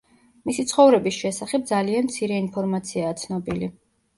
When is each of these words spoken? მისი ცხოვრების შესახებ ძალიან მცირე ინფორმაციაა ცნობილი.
მისი 0.49 0.63
ცხოვრების 0.71 1.19
შესახებ 1.25 1.67
ძალიან 1.73 2.09
მცირე 2.09 2.41
ინფორმაციაა 2.47 3.19
ცნობილი. 3.25 3.71